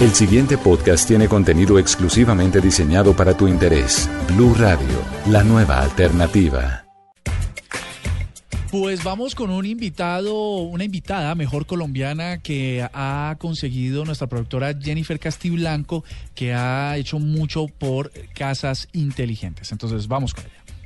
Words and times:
El 0.00 0.14
siguiente 0.14 0.56
podcast 0.56 1.06
tiene 1.06 1.28
contenido 1.28 1.78
exclusivamente 1.78 2.62
diseñado 2.62 3.14
para 3.14 3.36
tu 3.36 3.46
interés. 3.46 4.08
Blue 4.28 4.54
Radio, 4.54 5.04
la 5.26 5.44
nueva 5.44 5.82
alternativa. 5.82 6.86
Pues 8.70 9.04
vamos 9.04 9.34
con 9.34 9.50
un 9.50 9.66
invitado, 9.66 10.56
una 10.56 10.84
invitada 10.84 11.34
mejor 11.34 11.66
colombiana 11.66 12.38
que 12.38 12.88
ha 12.94 13.36
conseguido 13.38 14.06
nuestra 14.06 14.26
productora 14.26 14.72
Jennifer 14.72 15.20
Castiblanco, 15.20 16.02
que 16.34 16.54
ha 16.54 16.96
hecho 16.96 17.18
mucho 17.18 17.66
por 17.66 18.10
casas 18.34 18.88
inteligentes. 18.94 19.70
Entonces 19.70 20.08
vamos 20.08 20.32
con 20.32 20.44
ella. 20.44 20.79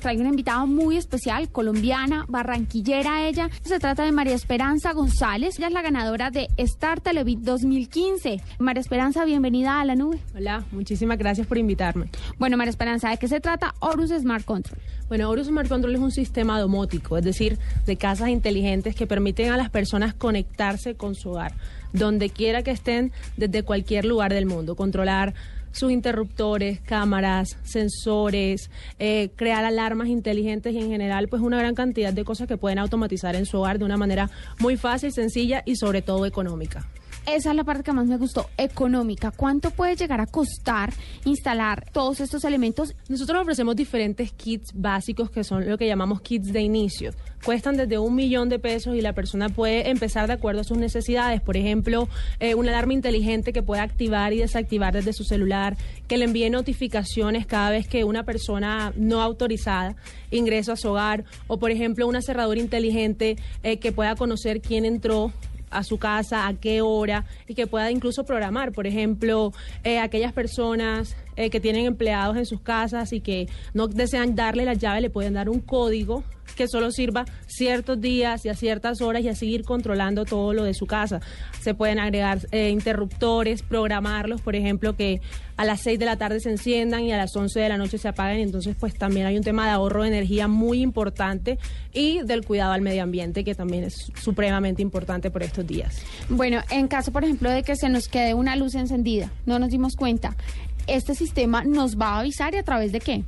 Les 0.00 0.04
traigo 0.04 0.22
una 0.22 0.30
invitada 0.30 0.64
muy 0.64 0.96
especial, 0.96 1.50
colombiana, 1.50 2.24
barranquillera 2.26 3.28
ella. 3.28 3.50
Se 3.62 3.78
trata 3.78 4.02
de 4.02 4.12
María 4.12 4.34
Esperanza 4.34 4.94
González. 4.94 5.58
Ella 5.58 5.66
es 5.66 5.74
la 5.74 5.82
ganadora 5.82 6.30
de 6.30 6.48
Star 6.56 7.02
Televit 7.02 7.40
2015. 7.40 8.40
María 8.58 8.80
Esperanza, 8.80 9.26
bienvenida 9.26 9.78
a 9.78 9.84
la 9.84 9.96
nube. 9.96 10.18
Hola, 10.34 10.64
muchísimas 10.72 11.18
gracias 11.18 11.46
por 11.46 11.58
invitarme. 11.58 12.06
Bueno, 12.38 12.56
María 12.56 12.70
Esperanza, 12.70 13.10
¿de 13.10 13.18
qué 13.18 13.28
se 13.28 13.40
trata 13.40 13.74
Horus 13.80 14.08
Smart 14.08 14.46
Control? 14.46 14.78
Bueno, 15.08 15.28
Horus 15.28 15.48
Smart 15.48 15.68
Control 15.68 15.94
es 15.94 16.00
un 16.00 16.12
sistema 16.12 16.58
domótico, 16.58 17.18
es 17.18 17.24
decir, 17.24 17.58
de 17.84 17.96
casas 17.96 18.30
inteligentes 18.30 18.94
que 18.94 19.06
permiten 19.06 19.52
a 19.52 19.58
las 19.58 19.68
personas 19.68 20.14
conectarse 20.14 20.94
con 20.94 21.14
su 21.14 21.32
hogar, 21.32 21.52
donde 21.92 22.30
quiera 22.30 22.62
que 22.62 22.70
estén, 22.70 23.12
desde 23.36 23.64
cualquier 23.64 24.06
lugar 24.06 24.32
del 24.32 24.46
mundo, 24.46 24.76
controlar 24.76 25.34
sus 25.72 25.90
interruptores, 25.90 26.80
cámaras, 26.80 27.56
sensores, 27.62 28.70
eh, 28.98 29.30
crear 29.36 29.64
alarmas 29.64 30.08
inteligentes 30.08 30.74
y 30.74 30.78
en 30.78 30.90
general 30.90 31.28
pues 31.28 31.42
una 31.42 31.58
gran 31.58 31.74
cantidad 31.74 32.12
de 32.12 32.24
cosas 32.24 32.48
que 32.48 32.56
pueden 32.56 32.78
automatizar 32.78 33.36
en 33.36 33.46
su 33.46 33.58
hogar 33.58 33.78
de 33.78 33.84
una 33.84 33.96
manera 33.96 34.30
muy 34.58 34.76
fácil, 34.76 35.12
sencilla 35.12 35.62
y 35.64 35.76
sobre 35.76 36.02
todo 36.02 36.26
económica. 36.26 36.86
Esa 37.26 37.50
es 37.50 37.56
la 37.56 37.64
parte 37.64 37.82
que 37.82 37.92
más 37.92 38.06
me 38.06 38.16
gustó, 38.16 38.48
económica. 38.56 39.30
¿Cuánto 39.30 39.70
puede 39.70 39.94
llegar 39.94 40.20
a 40.20 40.26
costar 40.26 40.92
instalar 41.24 41.86
todos 41.92 42.20
estos 42.20 42.44
elementos? 42.44 42.94
Nosotros 43.08 43.42
ofrecemos 43.42 43.76
diferentes 43.76 44.32
kits 44.32 44.72
básicos 44.74 45.30
que 45.30 45.44
son 45.44 45.68
lo 45.68 45.78
que 45.78 45.86
llamamos 45.86 46.22
kits 46.22 46.52
de 46.52 46.60
inicio. 46.60 47.12
Cuestan 47.44 47.76
desde 47.76 47.98
un 47.98 48.14
millón 48.14 48.48
de 48.48 48.58
pesos 48.58 48.96
y 48.96 49.00
la 49.00 49.12
persona 49.12 49.48
puede 49.48 49.90
empezar 49.90 50.26
de 50.26 50.34
acuerdo 50.34 50.62
a 50.62 50.64
sus 50.64 50.76
necesidades. 50.76 51.40
Por 51.40 51.56
ejemplo, 51.56 52.08
eh, 52.40 52.54
una 52.54 52.70
alarma 52.70 52.94
inteligente 52.94 53.52
que 53.52 53.62
pueda 53.62 53.82
activar 53.82 54.32
y 54.32 54.38
desactivar 54.38 54.92
desde 54.92 55.12
su 55.12 55.24
celular, 55.24 55.76
que 56.08 56.18
le 56.18 56.24
envíe 56.24 56.50
notificaciones 56.50 57.46
cada 57.46 57.70
vez 57.70 57.86
que 57.86 58.04
una 58.04 58.24
persona 58.24 58.92
no 58.96 59.22
autorizada 59.22 59.94
ingresa 60.30 60.72
a 60.72 60.76
su 60.76 60.88
hogar, 60.88 61.24
o 61.46 61.58
por 61.58 61.70
ejemplo 61.70 62.06
una 62.06 62.22
cerradura 62.22 62.60
inteligente 62.60 63.36
eh, 63.62 63.78
que 63.78 63.92
pueda 63.92 64.16
conocer 64.16 64.60
quién 64.60 64.84
entró 64.84 65.32
a 65.70 65.82
su 65.84 65.98
casa, 65.98 66.46
a 66.46 66.54
qué 66.54 66.82
hora 66.82 67.24
y 67.46 67.54
que 67.54 67.66
pueda 67.66 67.90
incluso 67.90 68.24
programar, 68.24 68.72
por 68.72 68.86
ejemplo, 68.86 69.52
eh, 69.84 69.98
aquellas 69.98 70.32
personas 70.32 71.16
eh, 71.36 71.50
que 71.50 71.60
tienen 71.60 71.86
empleados 71.86 72.36
en 72.36 72.46
sus 72.46 72.60
casas 72.60 73.12
y 73.12 73.20
que 73.20 73.48
no 73.74 73.88
desean 73.88 74.34
darle 74.34 74.64
la 74.64 74.74
llave, 74.74 75.00
le 75.00 75.10
pueden 75.10 75.34
dar 75.34 75.48
un 75.48 75.60
código 75.60 76.24
que 76.54 76.68
solo 76.68 76.90
sirva 76.90 77.24
ciertos 77.46 78.00
días 78.00 78.44
y 78.44 78.48
a 78.48 78.54
ciertas 78.54 79.00
horas 79.00 79.22
y 79.22 79.28
a 79.28 79.34
seguir 79.34 79.64
controlando 79.64 80.24
todo 80.24 80.52
lo 80.52 80.64
de 80.64 80.74
su 80.74 80.86
casa. 80.86 81.20
Se 81.60 81.74
pueden 81.74 81.98
agregar 81.98 82.40
eh, 82.52 82.70
interruptores, 82.70 83.62
programarlos, 83.62 84.40
por 84.40 84.56
ejemplo, 84.56 84.96
que 84.96 85.20
a 85.56 85.64
las 85.64 85.80
6 85.80 85.98
de 85.98 86.06
la 86.06 86.16
tarde 86.16 86.40
se 86.40 86.50
enciendan 86.50 87.02
y 87.04 87.12
a 87.12 87.18
las 87.18 87.36
11 87.36 87.60
de 87.60 87.68
la 87.68 87.76
noche 87.76 87.98
se 87.98 88.08
apaguen. 88.08 88.40
Entonces, 88.40 88.76
pues 88.78 88.94
también 88.94 89.26
hay 89.26 89.36
un 89.36 89.42
tema 89.42 89.66
de 89.66 89.72
ahorro 89.72 90.02
de 90.02 90.08
energía 90.08 90.48
muy 90.48 90.80
importante 90.80 91.58
y 91.92 92.20
del 92.22 92.44
cuidado 92.44 92.72
al 92.72 92.80
medio 92.80 93.02
ambiente, 93.02 93.44
que 93.44 93.54
también 93.54 93.84
es 93.84 94.10
supremamente 94.20 94.80
importante 94.82 95.30
por 95.30 95.42
estos 95.42 95.66
días. 95.66 96.02
Bueno, 96.28 96.62
en 96.70 96.88
caso, 96.88 97.12
por 97.12 97.24
ejemplo, 97.24 97.50
de 97.50 97.62
que 97.62 97.76
se 97.76 97.88
nos 97.88 98.08
quede 98.08 98.34
una 98.34 98.56
luz 98.56 98.74
encendida, 98.74 99.30
no 99.44 99.58
nos 99.58 99.70
dimos 99.70 99.96
cuenta, 99.96 100.36
este 100.86 101.14
sistema 101.14 101.64
nos 101.64 101.98
va 101.98 102.10
a 102.10 102.20
avisar 102.20 102.54
y 102.54 102.58
a 102.58 102.62
través 102.62 102.92
de 102.92 103.00
qué? 103.00 103.24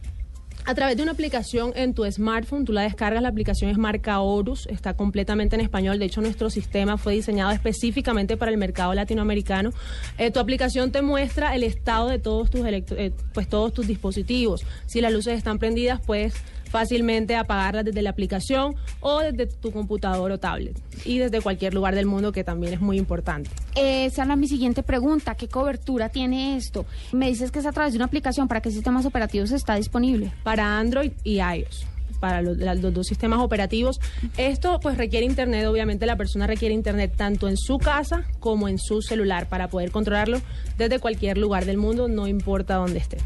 a 0.64 0.74
través 0.74 0.96
de 0.96 1.02
una 1.02 1.12
aplicación 1.12 1.72
en 1.74 1.94
tu 1.94 2.08
smartphone, 2.10 2.64
tú 2.64 2.72
la 2.72 2.82
descargas, 2.82 3.22
la 3.22 3.28
aplicación 3.28 3.70
es 3.70 3.78
marca 3.78 4.20
Horus, 4.20 4.66
está 4.66 4.94
completamente 4.94 5.56
en 5.56 5.60
español, 5.60 5.98
de 5.98 6.04
hecho 6.04 6.20
nuestro 6.20 6.50
sistema 6.50 6.96
fue 6.96 7.14
diseñado 7.14 7.50
específicamente 7.50 8.36
para 8.36 8.50
el 8.50 8.58
mercado 8.58 8.94
latinoamericano. 8.94 9.70
Eh, 10.18 10.30
tu 10.30 10.38
aplicación 10.38 10.92
te 10.92 11.02
muestra 11.02 11.54
el 11.54 11.64
estado 11.64 12.08
de 12.08 12.18
todos 12.18 12.50
tus, 12.50 12.62
eh, 12.64 13.12
pues, 13.34 13.48
todos 13.48 13.72
tus 13.72 13.86
dispositivos. 13.86 14.64
Si 14.86 15.00
las 15.00 15.12
luces 15.12 15.36
están 15.36 15.58
prendidas, 15.58 16.00
puedes 16.00 16.34
fácilmente 16.72 17.36
apagarlas 17.36 17.84
desde 17.84 18.02
la 18.02 18.10
aplicación 18.10 18.74
o 19.00 19.20
desde 19.20 19.46
tu 19.46 19.70
computador 19.70 20.32
o 20.32 20.38
tablet 20.38 20.76
y 21.04 21.18
desde 21.18 21.42
cualquier 21.42 21.74
lugar 21.74 21.94
del 21.94 22.06
mundo 22.06 22.32
que 22.32 22.42
también 22.42 22.72
es 22.72 22.80
muy 22.80 22.96
importante. 22.98 23.50
Esa 23.76 24.22
es 24.22 24.38
mi 24.38 24.48
siguiente 24.48 24.82
pregunta. 24.82 25.34
¿Qué 25.34 25.48
cobertura 25.48 26.08
tiene 26.08 26.56
esto? 26.56 26.86
Me 27.12 27.28
dices 27.28 27.50
que 27.50 27.58
es 27.58 27.66
a 27.66 27.72
través 27.72 27.92
de 27.92 27.98
una 27.98 28.06
aplicación. 28.06 28.48
¿Para 28.48 28.62
qué 28.62 28.70
sistemas 28.70 29.04
operativos 29.04 29.52
está 29.52 29.76
disponible? 29.76 30.32
Para 30.42 30.78
Android 30.78 31.12
y 31.22 31.40
iOS 31.40 31.91
para 32.22 32.40
los, 32.40 32.94
dos 32.94 33.08
sistemas 33.08 33.40
operativos. 33.40 34.00
Esto 34.36 34.78
pues 34.80 34.96
requiere 34.96 35.26
internet, 35.26 35.66
obviamente 35.66 36.06
la 36.06 36.16
persona 36.16 36.46
requiere 36.46 36.72
internet 36.72 37.14
tanto 37.16 37.48
en 37.48 37.56
su 37.56 37.78
casa 37.78 38.24
como 38.38 38.68
en 38.68 38.78
su 38.78 39.02
celular 39.02 39.48
para 39.48 39.68
poder 39.68 39.90
controlarlo 39.90 40.40
desde 40.78 41.00
cualquier 41.00 41.36
lugar 41.36 41.64
del 41.64 41.78
mundo, 41.78 42.06
no 42.06 42.28
importa 42.28 42.76
dónde 42.76 43.00
esté. 43.00 43.18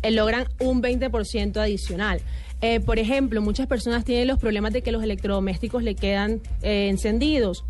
eh, 0.01 0.11
logran 0.11 0.47
un 0.59 0.81
20% 0.81 1.57
adicional. 1.57 2.21
Eh, 2.61 2.79
por 2.79 2.97
ejemplo, 2.97 3.41
muchas 3.41 3.67
personas 3.67 4.03
tienen 4.03 4.27
los 4.27 4.39
problemas 4.39 4.73
de 4.73 4.81
que 4.81 4.91
los 4.91 5.03
electrodomésticos 5.03 5.83
le 5.83 5.95
quedan 5.95 6.41
eh, 6.61 6.89
encendidos. 6.89 7.65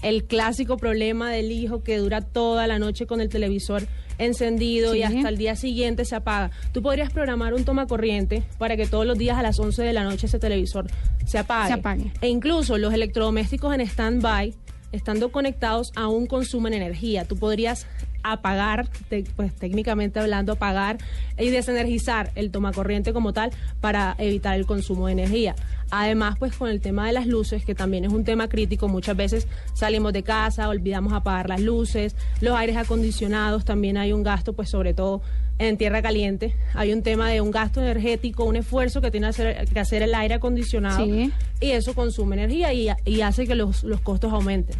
El 0.00 0.24
clásico 0.24 0.76
problema 0.76 1.30
del 1.32 1.50
hijo 1.50 1.82
que 1.82 1.98
dura 1.98 2.20
toda 2.20 2.68
la 2.68 2.78
noche 2.78 3.06
con 3.06 3.20
el 3.20 3.28
televisor 3.28 3.82
encendido 4.18 4.94
y 4.94 5.02
hasta 5.02 5.28
el 5.28 5.36
día 5.36 5.56
siguiente 5.56 6.04
se 6.04 6.14
apaga. 6.14 6.50
Tú 6.72 6.82
podrías 6.82 7.12
programar 7.12 7.54
un 7.54 7.64
toma 7.64 7.86
corriente 7.86 8.44
para 8.58 8.76
que 8.76 8.86
todos 8.86 9.06
los 9.06 9.18
días 9.18 9.38
a 9.38 9.42
las 9.42 9.58
11 9.58 9.82
de 9.82 9.92
la 9.92 10.04
noche 10.04 10.26
ese 10.26 10.38
televisor 10.38 10.86
se 11.26 11.38
apague. 11.38 11.68
Se 11.68 11.74
apague. 11.74 12.12
E 12.20 12.28
incluso 12.28 12.78
los 12.78 12.92
electrodomésticos 12.92 13.74
en 13.74 13.80
stand-by, 13.80 14.54
estando 14.92 15.32
conectados, 15.32 15.90
aún 15.96 16.26
consumen 16.26 16.74
energía. 16.74 17.24
Tú 17.24 17.36
podrías 17.36 17.86
apagar, 18.22 18.88
pues 19.36 19.54
técnicamente 19.54 20.20
hablando, 20.20 20.52
apagar 20.52 20.98
y 21.38 21.50
desenergizar 21.50 22.30
el 22.34 22.50
tomacorriente 22.50 23.12
como 23.12 23.32
tal 23.32 23.50
para 23.80 24.14
evitar 24.18 24.56
el 24.56 24.66
consumo 24.66 25.06
de 25.06 25.12
energía. 25.12 25.54
Además, 25.90 26.36
pues 26.38 26.54
con 26.56 26.68
el 26.68 26.80
tema 26.80 27.06
de 27.06 27.12
las 27.12 27.26
luces, 27.26 27.64
que 27.64 27.74
también 27.74 28.04
es 28.04 28.12
un 28.12 28.24
tema 28.24 28.48
crítico, 28.48 28.88
muchas 28.88 29.16
veces 29.16 29.48
salimos 29.72 30.12
de 30.12 30.22
casa, 30.22 30.68
olvidamos 30.68 31.12
apagar 31.12 31.48
las 31.48 31.60
luces, 31.60 32.14
los 32.40 32.54
aires 32.56 32.76
acondicionados, 32.76 33.64
también 33.64 33.96
hay 33.96 34.12
un 34.12 34.22
gasto, 34.22 34.52
pues 34.52 34.68
sobre 34.68 34.94
todo 34.94 35.22
en 35.58 35.76
tierra 35.76 36.02
caliente, 36.02 36.54
hay 36.74 36.92
un 36.92 37.02
tema 37.02 37.30
de 37.30 37.40
un 37.40 37.50
gasto 37.50 37.80
energético, 37.80 38.44
un 38.44 38.56
esfuerzo 38.56 39.00
que 39.00 39.10
tiene 39.10 39.28
que 39.32 39.80
hacer 39.80 40.02
el 40.02 40.14
aire 40.14 40.34
acondicionado 40.34 41.04
y 41.04 41.70
eso 41.70 41.94
consume 41.94 42.36
energía 42.36 42.72
y, 42.72 43.20
hace 43.20 43.46
que 43.46 43.56
los, 43.56 43.82
los 43.82 44.00
costos 44.00 44.32
aumenten. 44.32 44.76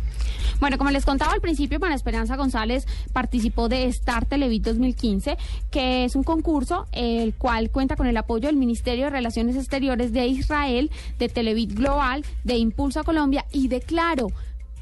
Bueno, 0.60 0.78
como 0.78 0.90
les 0.90 1.04
contaba 1.04 1.32
al 1.32 1.40
principio, 1.40 1.78
Para 1.78 1.94
Esperanza 1.94 2.36
González 2.36 2.86
participó 3.12 3.68
de 3.68 3.84
Star 3.84 4.26
Televit 4.26 4.64
2015, 4.64 5.36
que 5.70 6.04
es 6.04 6.16
un 6.16 6.24
concurso 6.24 6.86
el 6.92 7.34
cual 7.34 7.70
cuenta 7.70 7.94
con 7.94 8.06
el 8.06 8.16
apoyo 8.16 8.48
del 8.48 8.56
Ministerio 8.56 9.04
de 9.04 9.10
Relaciones 9.10 9.56
Exteriores 9.56 10.12
de 10.12 10.26
Israel, 10.26 10.90
de 11.18 11.28
Televit 11.28 11.72
Global, 11.72 12.24
de 12.44 12.56
Impulso 12.56 13.00
a 13.00 13.04
Colombia 13.04 13.44
y 13.52 13.68
de 13.68 13.80
Claro. 13.80 14.28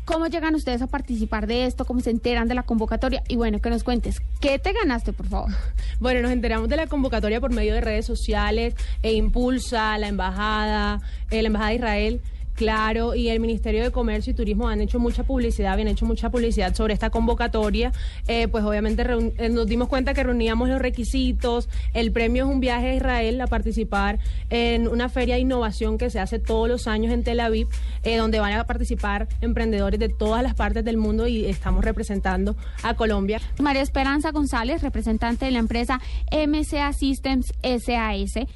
¿Cómo 0.05 0.29
llegan 0.29 0.55
ustedes 0.55 0.83
a 0.83 0.87
participar 0.87 1.49
de 1.49 1.67
esto? 1.67 1.85
¿Cómo 1.85 2.01
se 2.01 2.11
enteran 2.11 2.47
de 2.47 2.55
la 2.55 2.63
convocatoria? 2.63 3.25
Y 3.27 3.35
bueno, 3.35 3.61
que 3.61 3.71
nos 3.71 3.83
cuentes, 3.83 4.23
¿qué 4.41 4.61
te 4.61 4.73
ganaste, 4.73 5.13
por 5.13 5.27
favor? 5.27 5.51
Bueno, 5.99 6.21
nos 6.21 6.31
enteramos 6.31 6.69
de 6.69 6.77
la 6.77 6.87
convocatoria 6.87 7.41
por 7.41 7.53
medio 7.53 7.73
de 7.73 7.81
redes 7.81 8.05
sociales 8.05 8.75
e 9.03 9.15
Impulsa, 9.15 9.97
la 9.97 10.09
Embajada, 10.09 11.01
eh, 11.31 11.41
la 11.41 11.47
Embajada 11.47 11.71
de 11.71 11.77
Israel 11.77 12.21
Claro, 12.57 13.15
y 13.15 13.29
el 13.29 13.39
Ministerio 13.39 13.83
de 13.83 13.91
Comercio 13.91 14.31
y 14.31 14.35
Turismo 14.35 14.67
han 14.67 14.81
hecho 14.81 14.99
mucha 14.99 15.25
publicidad, 15.25 15.75
habían 15.75 15.89
hecho 15.89 16.07
mucha 16.07 16.31
publicidad 16.31 16.75
sobre 16.75 16.95
esta 16.95 17.11
convocatoria. 17.11 17.93
Eh, 18.29 18.49
pues 18.49 18.65
obviamente 18.65 19.05
eh, 19.37 19.51
nos 19.51 19.67
dimos 19.67 19.89
cuenta 19.89 20.15
que 20.15 20.23
reuníamos 20.23 20.71
los 20.71 20.81
requisitos. 20.81 21.69
El 21.93 22.13
premio 22.13 22.45
es 22.45 22.51
un 22.51 22.61
viaje 22.61 22.93
a 22.93 22.95
Israel 22.95 23.41
a 23.43 23.47
participar 23.47 24.19
en 24.49 24.89
una 24.89 25.11
feria 25.11 25.35
de 25.35 25.43
innovación 25.43 25.99
que 25.99 26.09
se 26.09 26.19
hace 26.19 26.39
todos 26.39 26.67
los 26.67 26.87
años 26.87 27.13
en 27.13 27.25
Tel 27.25 27.41
Aviv, 27.41 27.69
eh, 28.05 28.17
donde 28.17 28.41
van 28.41 28.55
a 28.55 28.65
participar 28.65 29.29
emprendedores 29.43 30.01
de 30.01 30.09
todas 30.09 30.43
las 30.43 30.55
partes 30.55 30.83
del 30.83 30.97
mundo 30.97 31.27
y 31.27 31.45
estamos 31.45 31.85
representando 31.85 32.57
a 32.83 32.95
Colombia. 32.95 33.39
María 33.61 33.83
Esperanza 33.83 34.31
González, 34.31 34.81
representante 34.81 35.45
de 35.45 35.51
la 35.51 35.59
empresa 35.59 36.01
MCA 36.33 36.95
Systems 36.95 37.53
SAS. 37.63 38.47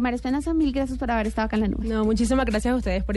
María 0.00 0.16
Esperanza, 0.16 0.54
mil 0.54 0.72
gracias 0.72 0.98
por 0.98 1.10
haber 1.10 1.26
estado 1.26 1.46
acá 1.46 1.56
en 1.56 1.62
la 1.62 1.68
nube. 1.68 1.88
No, 1.88 2.04
muchísimas 2.04 2.46
gracias 2.46 2.72
a 2.72 2.76
ustedes 2.76 3.02
por 3.02 3.16